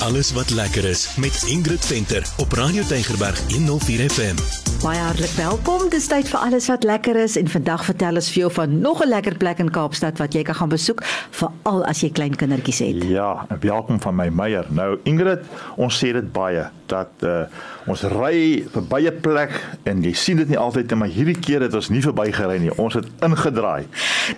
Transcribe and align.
Alles 0.00 0.32
wat 0.32 0.50
lekker 0.50 0.84
is 0.84 1.16
met 1.16 1.42
Ingrid 1.46 1.86
Venter 1.86 2.22
op 2.36 2.52
Radio 2.52 2.82
Tygerberg 2.82 3.40
104 3.52 4.10
FM. 4.10 4.69
Baie 4.80 4.96
hartlik 4.96 5.34
welkom. 5.36 5.82
Dis 5.92 6.06
tyd 6.08 6.28
vir 6.32 6.40
alles 6.40 6.70
wat 6.70 6.86
lekker 6.88 7.18
is 7.20 7.34
en 7.36 7.50
vandag 7.52 7.82
vertel 7.84 8.16
ons 8.16 8.30
vir 8.32 8.40
jou 8.46 8.50
van 8.56 8.78
nog 8.80 9.02
'n 9.04 9.08
lekker 9.08 9.36
plek 9.36 9.58
in 9.58 9.70
Kaapstad 9.70 10.18
wat 10.18 10.32
jy 10.32 10.42
kan 10.42 10.54
gaan 10.54 10.72
besoek 10.72 11.04
veral 11.30 11.84
as 11.84 12.00
jy 12.00 12.10
klein 12.10 12.36
kindertjies 12.36 12.78
het. 12.78 13.04
Ja, 13.04 13.46
welkom 13.60 14.00
van 14.00 14.14
my 14.16 14.28
Meyer. 14.28 14.64
Nou 14.68 14.98
Ingrid, 15.04 15.44
ons 15.76 16.04
sê 16.04 16.12
dit 16.12 16.32
baie 16.32 16.64
dat 16.86 17.10
uh, 17.22 17.46
ons 17.86 18.02
ry 18.02 18.64
verby 18.72 19.06
'n 19.06 19.20
plek 19.20 19.52
en 19.84 20.02
jy 20.02 20.12
sien 20.12 20.36
dit 20.36 20.48
nie 20.48 20.58
altyd 20.58 20.90
nie, 20.90 20.96
maar 20.96 21.08
hierdie 21.08 21.38
keer 21.38 21.60
het 21.60 21.74
ons 21.74 21.88
nie 21.88 22.02
verbygery 22.02 22.58
nie. 22.58 22.72
Ons 22.76 22.94
het 22.94 23.06
ingedraai. 23.22 23.86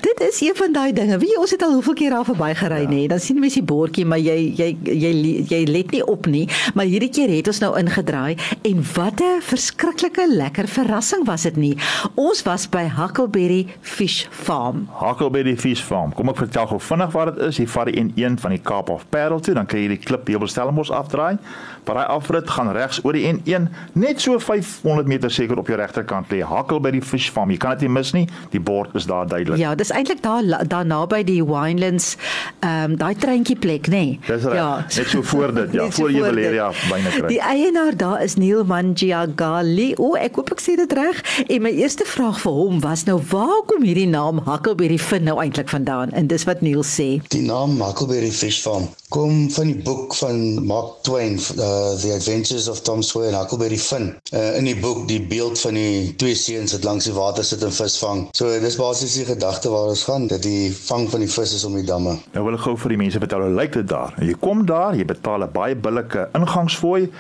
Dit 0.01 0.21
is 0.21 0.41
een 0.41 0.57
van 0.57 0.73
daai 0.73 0.93
dinge. 0.93 1.19
Wie 1.19 1.39
ons 1.39 1.51
het 1.51 1.63
al 1.63 1.73
hoeveel 1.73 1.95
keer 1.95 2.11
daar 2.11 2.25
verbygery 2.25 2.83
ja. 2.83 2.89
nê. 2.89 3.07
Dan 3.07 3.21
sien 3.21 3.43
jy 3.43 3.49
die 3.49 3.63
bordjie, 3.63 4.05
maar 4.05 4.19
jy 4.19 4.53
jy 4.57 4.77
jy 4.83 5.13
jy 5.49 5.65
let 5.67 5.91
nie 5.91 6.05
op 6.05 6.27
nie, 6.27 6.49
maar 6.75 6.85
hierdie 6.85 7.11
keer 7.11 7.29
het 7.29 7.47
ons 7.47 7.61
nou 7.61 7.79
ingedraai 7.79 8.37
en 8.63 8.85
wat 8.95 9.21
'n 9.21 9.41
verskriklike 9.41 10.32
lekker 10.33 10.69
verrassing 10.69 11.27
was 11.29 11.47
dit 11.49 11.57
nie. 11.57 11.73
Ons 12.15 12.43
was 12.47 12.67
by 12.71 12.85
Huckleberry 12.97 13.67
Fish 13.81 14.27
Farm. 14.31 14.89
Huckleberry 15.01 15.57
Fish 15.57 15.83
Farm. 15.85 16.15
Kom 16.17 16.33
ek 16.33 16.43
vertel 16.45 16.69
gou 16.73 16.81
vinnig 16.83 17.13
wat 17.17 17.33
dit 17.33 17.45
is. 17.49 17.61
Jy 17.63 17.69
vat 17.75 17.91
die 17.91 17.99
N1 18.03 18.39
van 18.43 18.57
die 18.57 18.63
Kaap 18.63 18.91
of 18.93 19.05
Parel 19.13 19.43
toe, 19.45 19.55
dan 19.59 19.69
kry 19.71 19.85
jy 19.85 19.95
die 19.97 20.01
klip 20.03 20.29
op 20.33 20.49
Stellenbosch 20.49 20.93
afdraai. 20.95 21.39
Maar 21.87 21.99
hy 21.99 22.05
afrit 22.15 22.51
gaan 22.51 22.71
regs 22.77 23.01
oor 23.03 23.17
die 23.17 23.25
N1 23.27 23.69
net 23.99 24.21
so 24.23 24.39
500 24.39 25.09
meter 25.11 25.31
seker 25.31 25.59
op 25.59 25.71
jou 25.71 25.79
regterkant 25.79 26.31
lê 26.31 26.43
Huckleberry 26.47 27.03
Fish 27.03 27.31
Farm. 27.35 27.51
Jy 27.51 27.59
kan 27.63 27.77
dit 27.77 27.89
nie 27.89 27.95
mis 27.97 28.13
nie. 28.15 28.27
Die 28.55 28.61
bord 28.63 28.95
is 28.99 29.09
daar 29.11 29.27
duidelik. 29.27 29.59
Ja, 29.61 29.75
dis 29.79 29.91
eintlik 29.95 30.23
daar 30.23 30.45
daar 30.69 30.87
naby 30.87 31.23
die 31.27 31.41
Winelands 31.45 32.17
ehm 32.61 32.93
um, 32.93 32.97
daai 33.01 33.15
treintjie 33.19 33.57
plek, 33.59 33.89
nê. 33.91 34.03
Nee. 34.03 34.19
Dis 34.27 34.45
reg. 34.47 34.55
Ja. 34.55 34.71
Net 34.97 35.09
so 35.11 35.23
voor 35.23 35.55
dit, 35.55 35.73
ja, 35.73 35.91
voor 35.97 36.11
Jubileria 36.13 36.71
byne 36.91 37.11
kry. 37.17 37.29
Die 37.33 37.41
eienaar 37.43 37.97
daar 37.97 38.23
is 38.23 38.37
Neil 38.37 38.65
Mangiagali. 38.65 39.93
O, 39.99 40.15
ek 40.23 40.39
hoop 40.39 40.53
ek 40.55 40.63
sê 40.63 40.77
dit 40.79 40.93
reg. 40.99 41.21
En 41.49 41.63
my 41.67 41.73
eerste 41.83 42.07
vraag 42.09 42.41
vir 42.45 42.57
hom 42.57 42.81
was 42.85 43.07
nou, 43.09 43.19
waar 43.33 43.63
kom 43.71 43.85
hierdie 43.87 44.09
naam 44.11 44.43
Huckleberry 44.47 44.99
Fun 44.99 45.27
nou 45.29 45.39
eintlik 45.43 45.71
vandaan? 45.73 46.13
En 46.19 46.31
dis 46.31 46.47
wat 46.49 46.63
Neil 46.63 46.85
sê. 46.87 47.09
Die 47.35 47.45
naam 47.47 47.81
Huckleberry 47.83 48.31
Fish 48.31 48.63
Farm 48.63 48.91
kom 49.13 49.51
van 49.53 49.69
die 49.69 49.77
boek 49.85 50.15
van 50.17 50.39
Mark 50.65 51.03
Twain, 51.05 51.35
uh, 51.37 51.93
The 52.01 52.15
Adventures 52.15 52.69
of 52.73 52.81
Tom 52.87 53.03
Sawyer 53.05 53.29
en 53.29 53.37
Huckleberry 53.37 53.77
Finn. 53.77 54.15
Uh, 54.33 54.57
in 54.57 54.69
die 54.71 54.77
boek 54.79 55.05
die 55.11 55.21
beeld 55.29 55.61
van 55.61 55.77
die 55.77 56.15
twee 56.21 56.37
seuns 56.39 56.73
wat 56.73 56.87
langs 56.89 57.09
die 57.11 57.15
water 57.17 57.45
sit 57.45 57.65
en 57.67 57.75
vis 57.77 57.99
vang. 58.01 58.25
So 58.39 58.49
dis 58.63 58.79
basies 58.81 59.19
die 59.21 59.27
gedagte 59.29 59.73
waar 59.73 59.93
ons 59.93 60.07
gaan 60.09 60.29
dat 60.33 60.47
die 60.47 60.73
vang 60.89 61.11
van 61.13 61.25
die 61.27 61.29
vis 61.29 61.53
is 61.59 61.67
om 61.69 61.77
die 61.77 61.85
damme. 61.89 62.17
Nou 62.33 62.47
wil 62.49 62.57
ek 62.57 62.65
gou 62.65 62.77
vir 62.87 62.97
die 62.97 63.01
mense 63.05 63.21
vertel 63.21 63.45
hoe 63.45 63.53
lyk 63.61 63.77
dit 63.77 63.89
daar. 63.93 64.17
Jy 64.25 64.39
kom 64.41 64.65
daar, 64.69 64.97
jy 64.97 65.05
betaal 65.13 65.45
'n 65.45 65.53
baie 65.53 65.77
billike 65.77 66.29
ingangsfooi 66.39 67.11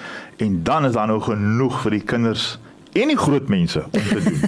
en 0.40 0.62
dan 0.64 0.88
is 0.88 0.96
daar 0.96 1.12
nou 1.12 1.20
genoeg 1.20 1.82
vir 1.84 1.98
die 2.00 2.06
kinders 2.08 2.56
en 2.92 3.08
die 3.08 3.16
groot 3.16 3.48
mense 3.48 3.84
om 3.84 3.90
te 3.90 4.22
doen. 4.22 4.40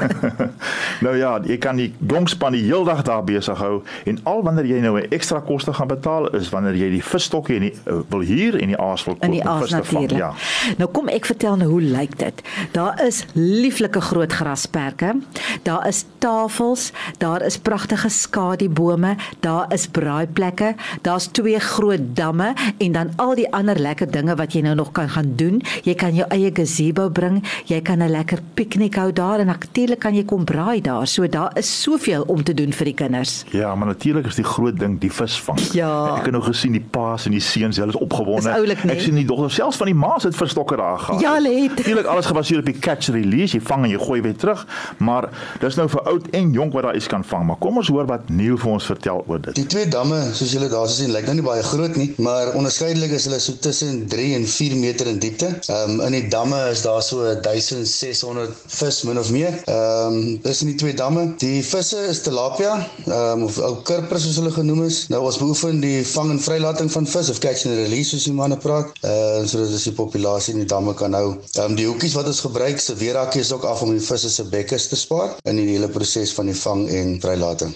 nou 1.06 1.16
ja, 1.16 1.32
jy 1.44 1.56
kan 1.58 1.78
die 1.80 1.88
donkspan 1.98 2.52
die 2.52 2.64
heeldag 2.66 3.02
daar 3.06 3.24
besig 3.24 3.58
hou 3.58 3.80
en 4.08 4.18
al 4.28 4.42
wanneer 4.44 4.68
jy 4.68 4.80
nou 4.84 4.98
'n 5.00 5.08
ekstra 5.08 5.40
koste 5.40 5.72
gaan 5.72 5.88
betaal 5.88 6.28
is 6.36 6.50
wanneer 6.52 6.76
jy 6.76 6.90
die 6.90 7.02
visstokkie 7.02 7.56
en 7.56 7.64
die 7.68 7.72
uh, 7.86 8.00
wil 8.08 8.20
hier 8.20 8.58
en 8.60 8.74
die 8.74 8.78
aas 8.78 9.04
wil 9.04 9.14
koop 9.14 9.24
in 9.24 9.38
die 9.38 9.44
aas 9.44 9.70
natuurlik. 9.70 10.18
Ja. 10.18 10.32
Nou 10.76 10.90
kom 10.90 11.08
ek 11.08 11.26
vertel 11.26 11.56
nou 11.56 11.70
hoe 11.70 11.80
lyk 11.80 12.18
dit. 12.18 12.42
Daar 12.72 13.00
is 13.06 13.24
lieflike 13.32 14.00
groot 14.00 14.32
grasperke. 14.32 15.14
Daar 15.62 15.88
is 15.88 16.04
tafels, 16.18 16.92
daar 17.18 17.42
is 17.42 17.58
pragtige 17.58 18.08
skadubome, 18.08 19.16
daar 19.40 19.72
is 19.72 19.86
braaiplekke, 19.86 20.74
daar's 21.02 21.26
twee 21.32 21.58
groot 21.58 22.16
damme 22.16 22.52
en 22.78 22.92
dan 22.92 23.12
al 23.16 23.34
die 23.34 23.48
ander 23.52 23.78
lekker 23.78 24.10
dinge 24.10 24.36
wat 24.36 24.52
jy 24.52 24.60
nou 24.60 24.74
nog 24.74 24.92
kan 24.92 25.08
gaan 25.08 25.32
doen. 25.36 25.62
Jy 25.82 25.94
kan 25.94 26.14
jou 26.14 26.28
eie 26.28 26.50
gazebo 26.54 27.08
bring 27.10 27.42
jy 27.64 27.80
kan 27.82 28.02
'n 28.02 28.10
lekker 28.10 28.38
piknik 28.54 28.94
hou 28.94 29.12
daar 29.12 29.38
en 29.38 29.46
natuurlik 29.46 29.98
kan 29.98 30.14
jy 30.14 30.24
kom 30.24 30.44
braai 30.44 30.80
daar. 30.80 31.06
So 31.06 31.28
daar 31.28 31.50
is 31.54 31.82
soveel 31.82 32.22
om 32.26 32.42
te 32.42 32.54
doen 32.54 32.72
vir 32.72 32.84
die 32.84 32.94
kinders. 32.94 33.44
Ja, 33.50 33.74
maar 33.74 33.86
natuurlik 33.86 34.26
is 34.26 34.34
die 34.34 34.44
groot 34.44 34.78
ding 34.78 35.00
die 35.00 35.12
visvang. 35.12 35.58
Ja. 35.72 36.16
Ek 36.16 36.24
het 36.24 36.32
nou 36.32 36.42
gesien 36.42 36.72
die 36.72 36.84
paas 36.90 37.26
en 37.26 37.30
die 37.30 37.40
seuns, 37.40 37.76
hulle 37.76 37.88
is 37.88 37.98
opgewonde. 37.98 38.48
Is 38.48 38.56
oulik, 38.56 38.84
nee? 38.84 38.96
Ek 38.96 39.02
sien 39.02 39.14
die 39.14 39.24
dogters 39.24 39.54
selfs 39.54 39.76
van 39.76 39.86
die 39.86 39.94
ma's 39.94 40.22
het 40.22 40.36
verstokke 40.36 40.76
daar 40.76 40.98
gehad. 40.98 41.20
Ja, 41.20 41.34
het. 41.42 41.76
Natuurlik 41.76 42.06
alles 42.06 42.26
gebaseer 42.26 42.58
op 42.58 42.64
die 42.64 42.78
catch 42.78 43.08
release. 43.08 43.56
Jy 43.56 43.62
vang 43.64 43.84
en 43.84 43.90
jy 43.90 43.98
gooi 43.98 44.20
weer 44.22 44.36
terug, 44.36 44.66
maar 44.96 45.28
dis 45.60 45.76
nou 45.76 45.88
vir 45.88 46.02
oud 46.02 46.28
en 46.30 46.52
jonk 46.52 46.72
wat 46.72 46.82
daar 46.82 46.96
iets 46.96 47.06
kan 47.06 47.24
vang. 47.24 47.46
Maar 47.46 47.56
kom 47.56 47.76
ons 47.76 47.88
hoor 47.88 48.06
wat 48.06 48.28
Neil 48.28 48.58
vir 48.58 48.70
ons 48.72 48.86
vertel 48.86 49.24
oor 49.26 49.40
dit. 49.40 49.54
Die 49.54 49.66
twee 49.66 49.88
damme, 49.88 50.20
soos 50.36 50.52
julle 50.54 50.68
daar 50.72 50.88
sien, 50.88 51.12
lyk 51.12 51.28
nou 51.28 51.36
nie 51.38 51.46
baie 51.46 51.62
groot 51.62 51.96
nie, 51.96 52.12
maar 52.22 52.52
onderskeidelik 52.58 53.14
is 53.18 53.28
hulle 53.28 53.40
so 53.42 53.52
tussen 53.60 54.06
3 54.12 54.34
en 54.38 54.46
4 54.46 54.76
meter 54.76 55.10
in 55.12 55.18
diepte. 55.22 55.52
Ehm 55.66 55.98
um, 55.98 56.00
in 56.06 56.16
die 56.18 56.28
damme 56.32 56.58
is 56.70 56.82
daar 56.86 57.02
so 57.02 57.34
1600 57.58 58.54
vis 58.66 59.02
min 59.08 59.18
of 59.18 59.30
meer. 59.30 59.58
Ehm 59.64 60.16
um, 60.16 60.38
dis 60.42 60.62
in 60.64 60.72
die 60.72 60.78
twee 60.80 60.94
damme. 60.94 61.24
Die 61.42 61.62
visse 61.64 62.00
is 62.08 62.22
tilapia, 62.26 62.74
ehm 63.04 63.42
um, 63.42 63.44
of 63.48 63.58
ou 63.58 63.74
kurpers 63.88 64.26
soos 64.26 64.40
hulle 64.40 64.54
genoem 64.54 64.84
is. 64.88 65.02
Nou 65.12 65.22
ons 65.28 65.38
beoefen 65.42 65.80
die 65.84 66.00
vang 66.14 66.32
en 66.34 66.42
vrylating 66.48 66.92
van 66.92 67.06
vis 67.14 67.30
of 67.30 67.42
catch 67.44 67.66
and 67.68 67.78
release 67.84 68.14
soos 68.14 68.28
die 68.30 68.36
manne 68.40 68.58
praat. 68.66 68.92
Ehm 69.02 69.44
uh, 69.44 69.46
sodat 69.46 69.76
ons 69.78 69.88
die 69.90 69.96
populasie 70.00 70.56
in 70.56 70.64
die 70.64 70.70
damme 70.74 70.94
kan 70.94 71.14
hou. 71.18 71.28
Ehm 71.36 71.70
um, 71.70 71.78
die 71.78 71.88
hoekies 71.90 72.16
wat 72.18 72.30
ons 72.32 72.42
gebruik, 72.48 72.80
se 72.80 72.98
weerhakkie 73.04 73.44
is 73.44 73.52
ook 73.52 73.64
af 73.68 73.82
om 73.82 73.94
die 73.94 74.04
visse 74.10 74.30
se 74.30 74.48
bekke 74.48 74.80
te 74.88 74.96
spaar 74.96 75.36
in 75.44 75.56
die 75.60 75.70
hele 75.74 75.88
proses 75.88 76.34
van 76.36 76.50
die 76.50 76.58
vang 76.64 76.88
en 76.88 77.16
vrylating. 77.20 77.74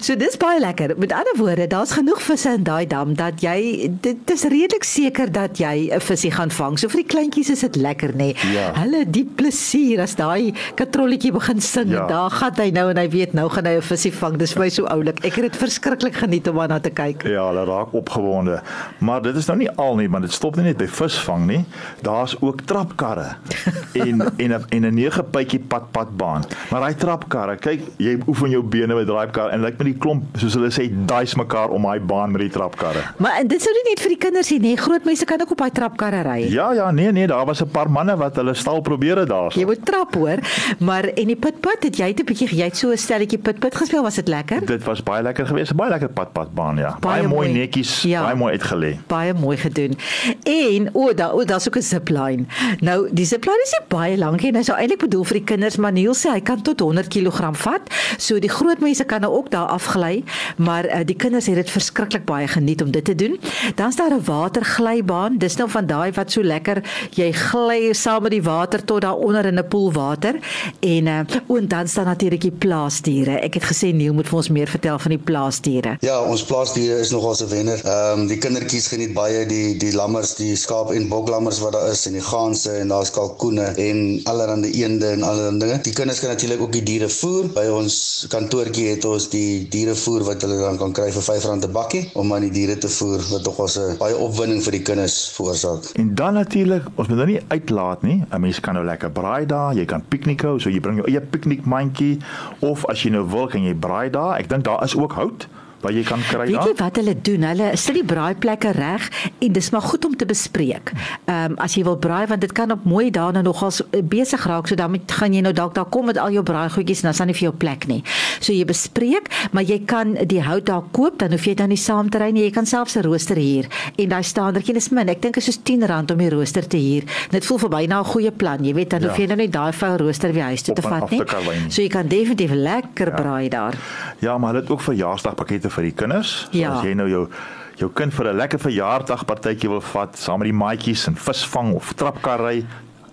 So 0.00 0.16
dis 0.18 0.36
baie 0.40 0.60
lekker. 0.60 0.94
Met 0.98 1.12
ander 1.12 1.36
woorde, 1.38 1.66
daar's 1.66 1.92
genoeg 1.96 2.20
visse 2.22 2.50
in 2.52 2.64
daai 2.66 2.86
dam 2.86 3.14
dat 3.18 3.42
jy 3.42 3.90
dit 4.02 4.30
is 4.32 4.44
redelik 4.50 4.84
seker 4.86 5.30
dat 5.32 5.58
jy 5.58 5.90
'n 5.94 6.00
visie 6.00 6.30
gaan 6.30 6.50
vang. 6.50 6.78
So 6.78 6.88
vir 6.88 7.02
die 7.02 7.10
kleintjies 7.14 7.50
is 7.50 7.60
dit 7.60 7.76
lekker 7.76 8.12
nê. 8.12 8.34
Nee. 8.34 8.34
Ja. 8.52 8.72
Hulle 8.74 9.04
die 9.10 9.24
plesier 9.24 10.00
as 10.00 10.14
daai 10.14 10.54
katrolletjie 10.74 11.32
begin 11.32 11.60
sing, 11.60 11.90
ja. 11.90 12.06
daar 12.06 12.30
gaan 12.30 12.54
hy 12.56 12.70
nou 12.70 12.90
en 12.90 12.96
hy 12.96 13.08
weet 13.08 13.32
nou 13.32 13.48
gaan 13.48 13.66
hy 13.66 13.76
'n 13.76 13.82
visie 13.82 14.12
vang. 14.12 14.36
Dis 14.38 14.52
vir 14.52 14.62
my 14.62 14.68
so 14.68 14.84
oulik. 14.84 15.24
Ek 15.24 15.34
het 15.34 15.52
dit 15.52 15.56
verskriklik 15.56 16.14
geniet 16.14 16.48
om 16.48 16.56
daarna 16.56 16.80
te 16.80 16.90
kyk. 16.90 17.22
Ja, 17.22 17.46
hulle 17.48 17.64
raak 17.64 17.92
opgewonde. 17.92 18.62
Maar 18.98 19.22
dit 19.22 19.36
is 19.36 19.46
nou 19.46 19.58
nie 19.58 19.70
al 19.70 19.96
nie, 19.96 20.08
want 20.08 20.24
dit 20.24 20.32
stop 20.32 20.56
nie 20.56 20.64
net 20.64 20.78
by 20.78 20.86
visvang 20.86 21.46
nie. 21.46 21.64
Daar's 22.02 22.36
ook 22.40 22.60
trapkarre 22.66 23.36
en 24.06 24.20
en 24.36 24.50
'n 24.52 24.64
en 24.68 24.84
'n 24.86 24.94
nege 24.94 25.22
pytjie 25.22 25.60
pad 25.60 25.90
padbaan. 25.90 26.44
Maar 26.70 26.80
daai 26.80 26.94
trapkarre, 26.94 27.56
kyk, 27.56 27.80
jy 27.96 28.18
oefen 28.26 28.50
jou 28.50 28.62
bene 28.62 28.94
met 28.94 29.06
daai 29.06 29.26
trapkarre 29.26 29.55
en 29.56 29.64
lyk 29.64 29.78
met 29.80 29.88
die 29.90 29.96
klomp 30.02 30.38
soos 30.40 30.56
hulle 30.58 30.70
sê 30.74 30.86
duis 31.08 31.34
mekaar 31.38 31.72
om 31.74 31.86
daai 31.88 32.00
baan 32.00 32.34
met 32.34 32.44
die 32.44 32.52
trapkarre. 32.52 33.02
Maar 33.22 33.42
dit 33.48 33.62
sou 33.62 33.72
nie 33.76 33.84
net 33.90 34.02
vir 34.04 34.14
die 34.14 34.20
kinders 34.26 34.52
nie, 34.66 34.74
groot 34.80 35.04
mense 35.08 35.26
kan 35.28 35.42
ook 35.42 35.54
op 35.56 35.64
daai 35.64 35.72
trapkarre 35.78 36.22
ry. 36.26 36.38
Ja 36.52 36.70
ja, 36.76 36.90
nee 36.90 37.12
nee, 37.12 37.26
daar 37.26 37.46
was 37.48 37.62
'n 37.62 37.70
paar 37.72 37.90
manne 37.90 38.16
wat 38.16 38.36
hulle 38.36 38.54
stal 38.54 38.80
probeer 38.80 39.18
het 39.24 39.28
daar. 39.28 39.52
Jy 39.58 39.64
moet 39.64 39.84
trap 39.84 40.14
hoor, 40.14 40.38
maar 40.78 41.04
en 41.04 41.26
die 41.26 41.36
pitpit 41.36 41.82
het 41.82 41.96
jy 41.96 42.12
'n 42.12 42.24
bietjie 42.24 42.48
jy 42.56 42.64
het 42.64 42.76
so 42.76 42.90
'n 42.90 42.96
stelletjie 42.96 43.38
pitpit 43.38 43.74
gespeel, 43.74 44.02
was 44.02 44.14
dit 44.14 44.28
lekker? 44.28 44.66
Dit 44.66 44.84
was 44.84 45.02
baie 45.02 45.22
lekker 45.22 45.46
geweest, 45.46 45.74
baie 45.74 45.90
lekker 45.90 46.08
padpadbaan 46.08 46.76
ja. 46.76 46.96
Baie, 47.00 47.22
baie 47.22 47.28
mooi 47.28 47.48
netjies, 47.52 48.02
ja, 48.02 48.22
baie 48.22 48.36
mooi 48.36 48.52
uitgelê. 48.52 48.98
Baie 49.06 49.34
mooi 49.34 49.56
gedoen. 49.56 49.96
En 50.44 50.88
o, 50.92 51.14
daar 51.14 51.32
o, 51.32 51.44
daar's 51.44 51.66
ook 51.68 51.76
'n 51.76 51.82
zipline. 51.82 52.44
Nou, 52.80 53.08
die 53.12 53.24
zipline 53.24 53.62
is 53.64 53.78
nie 53.78 53.86
baie 53.88 54.16
lank 54.18 54.42
nie, 54.42 54.52
hy 54.56 54.62
sou 54.62 54.78
eintlik 54.78 55.00
bedoel 55.00 55.24
vir 55.24 55.36
die 55.38 55.44
kinders, 55.44 55.76
maar 55.76 55.92
Neil 55.92 56.14
sê 56.14 56.30
hy 56.30 56.40
kan 56.40 56.62
tot 56.62 56.80
100 56.80 57.08
kg 57.08 57.54
vat. 57.56 57.82
So 58.18 58.38
die 58.38 58.50
groot 58.50 58.80
mense 58.80 59.04
kan 59.04 59.20
nou 59.20 59.32
ook 59.32 59.45
daar 59.50 59.66
afgly, 59.66 60.24
maar 60.56 60.84
uh, 60.86 61.04
die 61.04 61.16
kinders 61.16 61.46
het 61.46 61.54
dit 61.54 61.70
verskriklik 61.70 62.24
baie 62.24 62.48
geniet 62.48 62.82
om 62.82 62.90
dit 62.90 63.04
te 63.04 63.14
doen. 63.14 63.40
Dan 63.74 63.88
is 63.88 63.96
daar 63.96 64.14
'n 64.14 64.24
waterglybaan. 64.24 65.38
Dis 65.38 65.56
nou 65.56 65.70
van 65.70 65.86
daai 65.86 66.12
wat 66.12 66.32
so 66.32 66.42
lekker 66.42 66.82
jy 67.10 67.32
gly 67.32 67.92
saam 67.92 68.22
met 68.22 68.30
die 68.30 68.42
water 68.42 68.84
tot 68.84 69.00
daar 69.00 69.16
onder 69.16 69.44
in 69.46 69.58
'n 69.58 69.68
poel 69.68 69.92
water. 69.92 70.34
En 70.80 71.06
uh, 71.06 71.20
o, 71.46 71.56
en 71.56 71.68
dan 71.68 71.88
staan 71.88 72.04
natuurlik 72.04 72.40
die 72.40 72.50
plaasdiere. 72.50 73.38
Ek 73.40 73.54
het 73.54 73.64
gesê 73.64 73.94
Neil 73.94 74.14
moet 74.14 74.28
vir 74.28 74.36
ons 74.36 74.48
meer 74.48 74.68
vertel 74.68 74.98
van 74.98 75.10
die 75.10 75.24
plaasdiere. 75.28 75.96
Ja, 76.00 76.22
ons 76.22 76.44
plaasdiere 76.44 76.98
is 77.00 77.10
nogal 77.10 77.36
'n 77.40 77.48
wenner. 77.48 77.80
Ehm 77.84 78.20
um, 78.20 78.26
die 78.26 78.38
kindertjies 78.38 78.86
geniet 78.86 79.12
baie 79.12 79.46
die 79.46 79.76
die 79.76 79.92
lammers, 79.94 80.34
die 80.34 80.56
skaap 80.56 80.90
en 80.90 81.08
boklammers 81.08 81.58
wat 81.58 81.72
daar 81.72 81.90
is 81.90 82.06
en 82.06 82.12
die 82.12 82.26
ganse 82.32 82.70
en 82.70 82.88
daar's 82.88 83.10
kalkoene 83.10 83.66
en 83.88 84.20
allerlei 84.24 84.70
eende 84.82 85.06
en 85.06 85.22
allerlei 85.22 85.58
dinge. 85.58 85.78
Die 85.82 85.92
kinders 85.92 86.20
kan 86.20 86.28
natuurlik 86.28 86.60
ook 86.60 86.72
die 86.72 86.82
diere 86.82 87.08
voer. 87.08 87.48
By 87.56 87.66
ons 87.72 88.26
kantoortjie 88.32 88.88
het 88.88 89.04
ons 89.04 89.28
die 89.32 89.35
dierevoer 89.72 90.24
wat 90.26 90.44
hulle 90.44 90.58
dan 90.60 90.78
kan 90.80 90.92
kry 90.96 91.08
vir 91.14 91.22
R5 91.22 91.46
'n 91.54 91.72
bakkie 91.72 92.02
om 92.14 92.32
aan 92.34 92.46
die 92.46 92.52
diere 92.54 92.78
te 92.78 92.88
voer 92.88 93.20
wat 93.30 93.44
tog 93.44 93.56
was 93.62 93.78
'n 93.78 93.96
baie 93.98 94.16
opwinding 94.16 94.62
vir 94.62 94.72
die 94.72 94.82
kinders 94.82 95.16
veroorsaak. 95.36 95.90
En 95.94 96.14
dan 96.14 96.34
natuurlik, 96.34 96.84
ons 96.94 97.08
moet 97.08 97.16
nou 97.16 97.28
nie 97.28 97.40
uitlaat 97.48 98.02
nie. 98.02 98.24
'n 98.32 98.40
Mens 98.40 98.60
kan 98.60 98.74
nou 98.74 98.84
lekker 98.84 99.10
braai 99.10 99.46
daar, 99.46 99.74
jy 99.74 99.84
kan 99.84 100.02
piknik 100.08 100.40
hou, 100.40 100.58
so 100.60 100.70
jy 100.70 100.80
bring 100.80 100.96
jou 100.96 101.06
eie 101.08 101.20
piknikmandjie 101.20 102.18
of 102.60 102.86
as 102.86 103.02
jy 103.02 103.10
nou 103.10 103.24
wil 103.28 103.46
kan 103.46 103.62
jy 103.62 103.74
braai 103.74 104.10
daar. 104.10 104.38
Ek 104.38 104.48
dink 104.48 104.64
daar 104.64 104.84
is 104.84 104.96
ook 104.96 105.12
hout 105.12 105.48
wat 105.80 105.92
jy 105.92 106.02
kan 106.02 106.20
kry 106.20 106.46
Weet 106.46 106.54
daar? 106.54 106.66
jy 106.68 106.74
wat 106.76 106.96
hulle 106.96 107.14
doen? 107.22 107.42
Hulle 107.42 107.76
sit 107.76 107.94
die 107.94 108.04
braaiplekke 108.04 108.70
reg 108.72 109.10
en 109.38 109.52
dis 109.52 109.70
maar 109.70 109.82
goed 109.82 110.04
om 110.04 110.16
te 110.16 110.26
bespreek. 110.26 110.92
Ehm 111.26 111.50
um, 111.52 111.58
as 111.58 111.74
jy 111.74 111.82
wil 111.84 111.96
braai 111.96 112.26
want 112.26 112.40
dit 112.40 112.52
kan 112.52 112.70
op 112.72 112.84
mooi 112.84 113.10
dae 113.10 113.32
nou 113.32 113.42
nogals 113.42 113.82
eh, 113.90 114.02
besig 114.02 114.46
raak, 114.46 114.66
so 114.68 114.74
dan 114.74 114.90
moet- 114.90 115.12
gaan 115.12 115.32
jy 115.34 115.40
nou 115.40 115.52
dalk 115.52 115.74
daar 115.74 115.84
kom 115.84 116.06
met 116.06 116.18
al 116.18 116.30
jou 116.30 116.42
braaigoedjies 116.42 116.98
en 117.02 117.02
dan 117.10 117.14
staan 117.14 117.26
nie 117.26 117.34
vir 117.34 117.42
jou 117.50 117.54
plek 117.54 117.86
nie. 117.86 118.02
So 118.40 118.52
jy 118.52 118.64
bespreek, 118.64 119.28
maar 119.52 119.62
jy 119.62 119.78
kan 119.86 120.14
die 120.26 120.42
hout 120.42 120.64
daar 120.66 120.82
koop, 120.92 121.18
dan 121.18 121.30
hoef 121.30 121.44
jy 121.46 121.54
dan 121.54 121.68
nie 121.68 121.76
saam 121.76 122.10
te 122.10 122.18
ry 122.18 122.30
nie. 122.30 122.42
Jy 122.44 122.50
kan 122.50 122.66
selfs 122.66 122.96
'n 122.96 123.02
rooster 123.02 123.36
huur 123.36 123.66
en 123.98 124.08
daai 124.08 124.22
staandertjie 124.22 124.76
is 124.76 124.88
min. 124.90 125.08
Ek 125.08 125.20
dink 125.22 125.36
is 125.36 125.44
soos 125.44 125.58
R10 125.58 126.10
om 126.12 126.18
die 126.18 126.30
rooster 126.30 126.66
te 126.66 126.76
huur. 126.76 127.02
Dit 127.30 127.44
voel 127.44 127.58
vir 127.58 127.68
my 127.70 127.86
nou 127.86 128.00
'n 128.02 128.04
goeie 128.10 128.30
plan. 128.30 128.64
Jy 128.64 128.74
weet 128.74 128.90
dan 128.90 129.00
Ja. 129.02 129.08
hoef 129.08 129.16
jy 129.18 129.26
nou 129.26 129.36
nie 129.36 129.48
daai 129.48 129.72
vuil 129.72 129.96
rooster 129.96 130.32
weer 130.32 130.44
huis 130.44 130.62
toe 130.62 130.74
Op 130.74 130.80
te 130.82 130.88
vat 130.88 131.10
nie. 131.10 131.22
So 131.68 131.82
jy 131.82 131.88
kan 131.88 132.08
definitief 132.08 132.50
lekker 132.50 133.10
braai 133.10 133.48
daar. 133.48 133.74
Ja, 134.20 134.38
maar 134.38 134.50
hulle 134.52 134.62
het 134.62 134.70
ook 134.70 134.80
verjaarsdagpakkette 134.80 135.65
vir 135.70 135.82
die 135.82 135.92
kinders. 135.92 136.46
So 136.50 136.58
Ja. 136.58 136.78
As 136.78 136.84
jy 136.84 136.94
nou 136.94 137.08
jou 137.08 137.28
jou 137.76 137.90
kind 137.92 138.12
vir 138.12 138.26
'n 138.32 138.36
lekker 138.36 138.58
verjaarsdagpartytjie 138.58 139.68
wil 139.68 139.80
vat 139.80 140.16
saam 140.16 140.40
met 140.40 140.48
die 140.48 140.58
maatjies 140.58 141.06
en 141.08 141.14
visvang 141.14 141.74
of 141.74 141.92
trapkarry, 141.94 142.64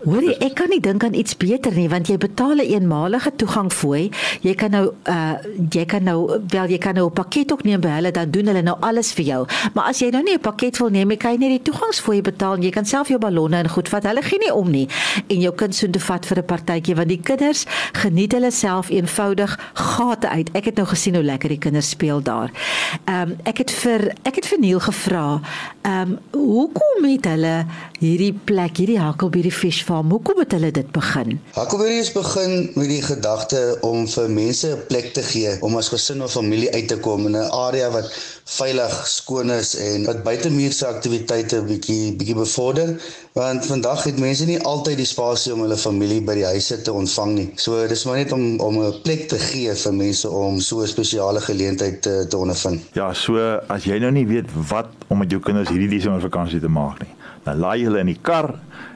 Hoorie, 0.03 0.33
ek 0.44 0.57
kan 0.59 0.67
nie 0.67 0.81
dink 0.83 1.05
aan 1.07 1.13
iets 1.15 1.38
beter 1.39 1.71
nie 1.71 1.85
want 1.88 2.09
jy 2.11 2.17
betaal 2.19 2.59
'n 2.59 2.67
eenmalige 2.75 3.31
toegang 3.39 3.71
fooi. 3.71 4.11
Jy 4.41 4.53
kan 4.53 4.71
nou 4.71 4.91
uh 5.07 5.35
jy 5.71 5.85
kan 5.85 6.03
nou 6.03 6.39
wel 6.51 6.67
jy 6.67 6.77
kan 6.77 6.95
nou 6.95 7.07
'n 7.07 7.13
pakket 7.13 7.51
ook 7.51 7.63
neem 7.63 7.79
by 7.79 7.88
hulle 7.88 8.11
dan 8.11 8.29
doen 8.31 8.47
hulle 8.47 8.61
nou 8.61 8.75
alles 8.79 9.13
vir 9.13 9.25
jou. 9.25 9.47
Maar 9.73 9.85
as 9.85 10.00
jy 10.00 10.09
nou 10.09 10.23
nie 10.23 10.33
'n 10.33 10.39
pakket 10.39 10.77
wil 10.77 10.89
neem, 10.89 11.09
jy 11.09 11.17
kan 11.17 11.39
net 11.39 11.63
die 11.63 11.71
toegangsfooi 11.71 12.21
betaal 12.21 12.55
en 12.55 12.61
jy 12.61 12.69
kan 12.71 12.85
self 12.85 13.07
jou 13.07 13.19
ballonne 13.19 13.55
en 13.55 13.69
goed 13.69 13.89
vat. 13.89 14.03
Hulle 14.03 14.21
gee 14.21 14.39
nie 14.39 14.53
om 14.53 14.71
nie 14.71 14.88
en 15.27 15.39
jou 15.39 15.53
kind 15.55 15.75
soontoe 15.75 16.01
vat 16.01 16.25
vir 16.25 16.38
'n 16.38 16.45
partytjie 16.45 16.95
want 16.95 17.07
die 17.07 17.21
kinders 17.23 17.65
geniet 17.94 18.31
hulle 18.33 18.51
self 18.51 18.89
eenvoudig 18.89 19.59
gate 19.73 20.29
uit. 20.29 20.50
Ek 20.53 20.65
het 20.65 20.75
nou 20.75 20.88
gesien 20.88 21.15
hoe 21.15 21.23
lekker 21.23 21.50
die 21.50 21.59
kinders 21.59 21.89
speel 21.89 22.21
daar. 22.21 22.51
Ehm 23.05 23.31
um, 23.31 23.38
ek 23.45 23.57
het 23.57 23.71
vir 23.71 24.11
ek 24.23 24.35
het 24.35 24.45
vir 24.45 24.59
Neil 24.59 24.79
gevra, 24.79 25.39
ehm 25.81 26.01
um, 26.11 26.19
hoekom 26.31 27.03
het 27.05 27.25
hulle 27.25 27.65
hierdie 28.00 28.33
plek, 28.33 28.77
hierdie 28.77 29.00
Huckleberry 29.00 29.51
Fish 29.51 29.83
Farm, 29.93 30.09
hoekom 30.09 30.39
het 30.41 30.51
hulle 30.55 30.71
dit 30.73 30.87
begin? 30.91 31.35
Huckleberry 31.53 31.99
is 32.01 32.09
begin 32.11 32.71
met 32.73 32.87
die 32.89 33.01
gedagte 33.05 33.59
om 33.85 34.07
vir 34.09 34.29
mense 34.29 34.71
'n 34.73 34.85
plek 34.87 35.11
te 35.13 35.21
gee 35.21 35.51
om 35.61 35.77
as 35.77 35.91
gesin 35.93 36.23
of 36.25 36.31
familie 36.33 36.71
uit 36.73 36.87
te 36.87 36.97
kom 36.97 37.27
in 37.27 37.37
'n 37.37 37.51
area 37.51 37.91
wat 37.91 38.09
veilig, 38.43 38.95
skoon 39.07 39.51
is 39.51 39.75
en 39.75 40.05
wat 40.05 40.23
buitemuurse 40.23 40.87
aktiwiteite 40.87 41.61
bietjie 41.61 42.15
bietjie 42.17 42.35
bevorder 42.35 42.95
want 43.33 43.65
vandag 43.65 44.03
het 44.03 44.19
mense 44.19 44.45
nie 44.45 44.59
altyd 44.61 44.97
die 44.97 45.05
spasie 45.05 45.53
om 45.53 45.61
hulle 45.61 45.77
familie 45.77 46.21
by 46.21 46.33
die 46.33 46.45
huise 46.45 46.81
te 46.81 46.93
ontvang 46.93 47.31
nie. 47.33 47.51
So 47.55 47.87
dis 47.87 48.05
maar 48.05 48.17
net 48.17 48.31
om 48.31 48.59
om 48.59 48.81
'n 48.81 49.01
plek 49.03 49.27
te 49.27 49.39
gee 49.39 49.75
vir 49.75 49.93
mense 49.93 50.29
om 50.29 50.59
so 50.59 50.81
'n 50.81 50.87
spesiale 50.87 51.41
geleentheid 51.41 52.01
te, 52.01 52.25
te 52.29 52.37
ondervind. 52.37 52.81
Ja, 52.93 53.13
so 53.13 53.37
as 53.67 53.83
jy 53.83 53.99
nou 53.99 54.11
nie 54.11 54.27
weet 54.27 54.49
wat 54.69 54.87
om 55.07 55.17
met 55.17 55.31
jou 55.31 55.41
kinders 55.41 55.69
hierdie 55.69 55.89
Desember 55.89 56.21
vakansie 56.21 56.59
te 56.59 56.69
maak 56.69 56.99
nie, 56.99 57.13
dan 57.43 57.59
laai 57.59 57.83
hulle 57.85 57.99
in 57.99 58.07
die 58.13 58.19
kar 58.21 58.53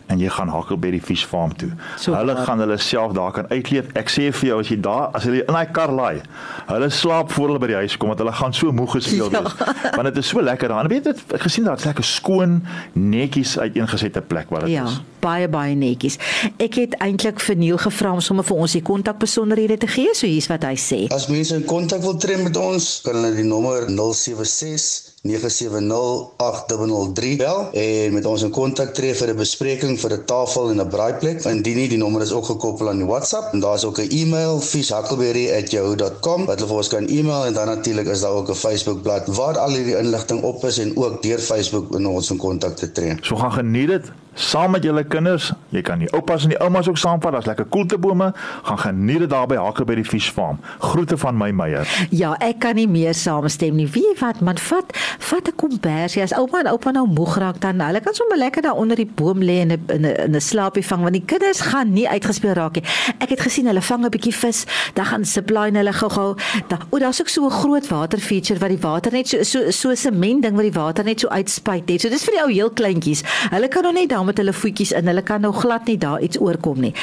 en 0.08 0.22
jy 0.24 0.30
gaan 0.32 0.48
Huckleberry 0.48 1.02
Fish 1.04 1.26
Farm 1.28 1.52
toe. 1.60 1.68
So 2.00 2.14
hulle 2.16 2.32
waar. 2.34 2.46
gaan 2.48 2.60
hulle 2.64 2.78
self 2.80 3.12
daar 3.12 3.32
kan 3.36 3.50
uitleef. 3.52 3.90
Ek 4.00 4.08
sê 4.08 4.30
vir 4.32 4.48
jou 4.54 4.60
as 4.62 4.70
jy 4.72 4.78
daar 4.80 5.10
as 5.18 5.26
hulle 5.28 5.42
in 5.44 5.52
daai 5.54 5.68
kar 5.76 5.92
laai, 5.92 6.22
hulle 6.70 6.88
slaap 6.90 7.32
voor 7.36 7.48
hulle 7.52 7.60
by 7.60 7.68
die 7.68 7.76
huis 7.82 7.98
kom 8.00 8.08
want 8.14 8.20
hulle 8.24 8.32
gaan 8.32 8.54
so 8.56 8.72
moeg 8.72 8.92
gespeel 8.96 9.28
Ja. 9.34 9.42
wees. 9.44 9.54
Want 9.98 10.04
dit 10.08 10.18
is 10.24 10.28
so 10.32 10.40
lekker 10.42 10.70
daar. 10.72 10.86
En 10.86 10.88
weet 10.94 11.06
jy, 11.10 11.14
ek 11.36 11.42
gesien 11.44 11.68
daar's 11.68 11.84
lekker 11.84 12.04
skoon, 12.08 12.62
netjies 12.94 13.58
uiteengesette 13.60 14.22
plek 14.22 14.50
waar 14.50 14.64
dit 14.64 14.70
Ja, 14.78 14.86
is. 14.88 15.02
baie 15.20 15.48
baie 15.52 15.76
netjies. 15.76 16.16
Ek 16.58 16.76
het 16.80 16.96
eintlik 17.04 17.40
vir 17.44 17.56
Neil 17.60 17.78
gevra 17.78 18.14
om 18.14 18.22
sommer 18.24 18.46
vir 18.48 18.56
ons 18.64 18.72
die 18.72 18.82
kontakbesonderhede 18.82 19.78
te 19.78 19.88
gee, 19.92 20.14
so 20.16 20.26
hier's 20.28 20.48
wat 20.48 20.64
hy 20.64 20.76
sê. 20.80 21.12
As 21.12 21.28
mense 21.28 21.52
in 21.56 21.66
kontak 21.66 22.00
wil 22.02 22.16
tree 22.16 22.38
met 22.38 22.56
ons, 22.58 23.02
kan 23.04 23.14
hulle 23.20 23.36
die 23.36 23.44
nommer 23.44 23.90
076 23.92 25.07
9708003 25.22 27.38
bel. 27.38 27.70
En 27.72 28.14
met 28.14 28.26
ons 28.26 28.44
in 28.44 28.50
kontak 28.50 28.94
tree 28.94 29.16
vir 29.16 29.30
'n 29.30 29.36
bespreking 29.36 30.00
vir 30.00 30.14
'n 30.14 30.26
tafel 30.26 30.70
en 30.70 30.82
'n 30.82 30.88
braaiplek. 30.88 31.44
Indien 31.44 31.76
nie, 31.76 31.90
die 31.90 31.98
nommer 31.98 32.22
is 32.22 32.32
ook 32.32 32.46
gekoppel 32.46 32.90
aan 32.90 32.98
die 32.98 33.06
WhatsApp. 33.06 33.54
En 33.54 33.60
daar's 33.60 33.84
ook 33.84 34.00
'n 34.00 34.10
e-mail 34.10 34.62
fishhuckleberry@yahoo.com 34.62 36.46
wat 36.46 36.56
hulle 36.56 36.68
vir 36.68 36.78
ons 36.78 36.88
kan 36.88 37.08
e-mail. 37.08 37.46
En 37.46 37.54
dan 37.54 37.66
natuurlik 37.66 38.08
is 38.08 38.20
daar 38.20 38.32
ook 38.32 38.50
'n 38.50 38.56
Facebookblad 38.56 39.28
waar 39.28 39.58
al 39.58 39.70
hierdie 39.70 39.98
inligting 39.98 40.44
op 40.44 40.66
is 40.66 40.78
en 40.78 40.98
ook 40.98 41.22
deur 41.22 41.40
Facebook 41.40 41.96
in 41.96 42.08
ons 42.08 42.30
in 42.30 42.38
kontak 42.38 42.76
te 42.76 42.92
tree. 42.92 43.18
So 43.22 43.36
gaan 43.36 43.52
geniet 43.52 43.88
dit 43.88 44.12
saam 44.38 44.72
met 44.72 44.84
julle 44.86 45.04
kinders. 45.04 45.52
Jy 45.74 45.82
kan 45.82 46.00
die 46.00 46.10
oupas 46.14 46.44
en 46.46 46.54
die 46.54 46.60
oumas 46.62 46.88
ook 46.88 46.98
saamvat. 46.98 47.34
Daar's 47.34 47.50
lekker 47.50 47.66
koeltebome. 47.74 48.32
Gaan 48.64 48.80
geniet 48.80 49.20
dit 49.26 49.30
daar 49.30 49.48
by 49.50 49.58
Huckleberry 49.58 50.04
Fish 50.06 50.30
Farm. 50.30 50.60
Groete 50.80 51.18
van 51.18 51.38
my 51.38 51.50
Meyer. 51.52 51.90
Ja, 52.14 52.36
ek 52.44 52.60
kan 52.60 52.78
nie 52.78 52.88
meer 52.88 53.16
saamstem 53.18 53.76
nie. 53.76 53.88
Weet 53.90 54.22
wat, 54.22 54.42
man, 54.46 54.58
vat 54.58 54.94
vat 55.20 55.48
'n 55.48 55.56
kombersie. 55.56 56.22
As 56.22 56.34
ouma 56.34 56.60
en 56.60 56.68
oupa 56.68 56.92
nou 56.92 57.08
moeg 57.08 57.38
raak 57.38 57.62
dan 57.62 57.82
hulle 57.82 58.00
kan 58.00 58.14
sommer 58.14 58.38
lekker 58.38 58.62
daar 58.62 58.78
onder 58.78 58.96
die 58.96 59.10
boom 59.16 59.42
lê 59.42 59.60
en 59.62 59.72
'n 59.72 59.84
in 59.88 60.06
'n 60.06 60.16
in 60.26 60.36
'n 60.36 60.42
slaapie 60.42 60.86
vang 60.86 61.02
want 61.02 61.14
die 61.14 61.26
kinders 61.26 61.60
gaan 61.60 61.94
nie 61.94 62.08
uitgespeel 62.10 62.54
raak 62.54 62.76
nie. 62.76 62.84
Ek 63.20 63.30
het 63.30 63.42
gesien 63.42 63.66
hulle 63.66 63.82
vang 63.82 64.06
'n 64.06 64.10
bietjie 64.10 64.36
vis, 64.36 64.66
dan 64.94 65.06
gaan 65.06 65.26
zipline 65.26 65.78
hulle 65.78 65.94
gou-gou. 65.94 66.36
Da, 66.68 66.78
o, 66.90 67.00
daar's 67.00 67.22
ook 67.22 67.30
so 67.30 67.46
'n 67.46 67.52
groot 67.52 67.88
water 67.88 68.20
feature 68.20 68.60
wat 68.60 68.70
die 68.70 68.82
water 68.82 69.12
net 69.12 69.28
so 69.28 69.44
so 69.44 69.72
so 69.72 69.90
'n 69.90 69.96
sement 69.96 70.42
ding 70.42 70.56
wat 70.56 70.64
die 70.64 70.80
water 70.82 71.04
net 71.04 71.20
so 71.20 71.28
uitspuit 71.28 71.88
net. 71.88 72.02
So 72.02 72.10
dis 72.10 72.24
vir 72.24 72.34
die 72.34 72.44
ou 72.44 72.52
heel 72.52 72.72
kleintjies. 72.72 73.24
Hulle 73.50 73.68
kan 73.68 73.84
nou 73.84 73.94
net 73.94 74.10
daar 74.10 74.27
met 74.28 74.38
hulle 74.42 74.54
voetjies 74.54 74.92
in. 74.98 75.08
Hulle 75.10 75.24
kan 75.26 75.42
nou 75.42 75.54
glad 75.56 75.88
nie 75.88 75.98
daar 75.98 76.22
iets 76.22 76.40
oorkom 76.40 76.80
nie. 76.84 76.94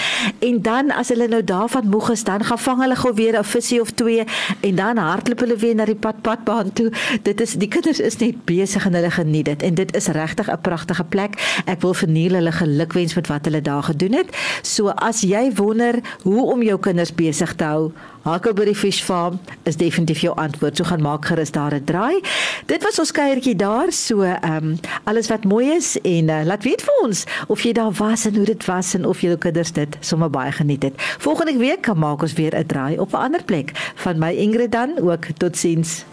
En 0.45 0.63
dan 0.63 0.93
as 0.95 1.11
hulle 1.13 1.29
nou 1.29 1.43
daarvan 1.45 1.89
moeg 1.89 2.11
is, 2.15 2.25
dan 2.25 2.45
gaan 2.45 2.59
vang 2.59 2.81
hulle 2.85 2.97
gou 2.97 3.15
weer 3.15 3.39
'n 3.39 3.45
visie 3.45 3.81
of 3.81 3.91
twee 3.91 4.25
en 4.61 4.75
dan 4.75 4.97
hardloop 4.97 5.41
hulle 5.41 5.57
weer 5.57 5.75
na 5.75 5.85
die 5.85 5.95
padpadbaan 5.95 6.73
toe. 6.73 6.93
Dit 7.23 7.41
is 7.41 7.53
die 7.53 7.69
kinders 7.69 8.01
is 8.01 8.17
net 8.17 8.45
besig 8.45 8.87
en 8.87 8.95
hulle 8.95 9.11
geniet 9.11 9.45
dit 9.45 9.63
en 9.63 9.75
dit 9.75 9.97
is 9.97 10.07
regtig 10.07 10.51
'n 10.51 10.61
pragtige 10.61 11.05
plek. 11.05 11.63
Ek 11.65 11.81
wil 11.81 11.95
vir 11.95 12.09
Neil 12.09 12.35
hulle 12.35 12.53
gelukwens 12.53 13.15
met 13.15 13.27
wat 13.27 13.45
hulle 13.45 13.61
daar 13.61 13.83
gedoen 13.83 14.13
het. 14.13 14.37
So 14.63 14.89
as 14.89 15.21
jy 15.21 15.53
wonder 15.55 16.01
hoe 16.23 16.43
om 16.53 16.63
jou 16.63 16.79
kinders 16.79 17.15
besig 17.15 17.55
te 17.55 17.65
hou, 17.65 17.93
Huckleberry 18.25 18.75
Fish 18.75 19.03
Farm 19.03 19.41
is 19.63 19.77
definitief 19.77 20.23
jou 20.25 20.33
antwoord. 20.37 20.77
So 20.77 20.85
gaan 20.85 21.03
maak 21.05 21.25
gerus 21.29 21.51
daar 21.53 21.75
'n 21.75 21.85
draai. 21.85 22.21
Dit 22.67 22.83
was 22.83 22.99
ons 22.99 23.13
kuiertjie 23.13 23.57
daar. 23.57 23.93
So 23.93 24.23
ehm 24.23 24.65
um, 24.65 24.79
alles 25.05 25.29
wat 25.29 25.45
mooi 25.45 25.71
is 25.71 26.01
en 26.01 26.29
uh, 26.29 26.41
laat 26.45 26.63
weet 26.63 26.83
vir 26.83 26.95
ons 27.03 27.25
of 27.47 27.61
jy 27.61 27.73
daar 27.73 27.93
was 27.93 28.25
en 28.25 28.35
hoe 28.37 28.45
dit 28.45 28.65
was 28.65 28.95
en 28.95 29.07
of 29.07 29.21
jou 29.21 29.37
kinders 29.37 29.73
dit 29.73 29.97
sommer 30.01 30.31
baie 30.31 30.53
geniet 30.53 30.83
het. 30.83 30.95
Volgende 31.19 31.57
week 31.57 31.81
kan 31.81 31.99
maak 31.99 32.23
ons 32.23 32.33
weer 32.33 32.57
'n 32.59 32.67
draai 32.67 32.99
op 32.99 33.13
'n 33.13 33.17
ander 33.17 33.45
plek. 33.45 33.71
Van 33.95 34.19
my 34.19 34.33
Ingrid 34.33 34.73
dan 34.73 34.99
ook 34.99 35.27
totsiens. 35.37 36.05